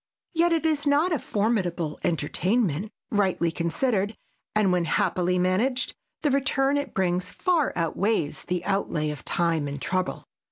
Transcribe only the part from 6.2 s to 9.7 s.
the return it brings far outweighs the outlay of time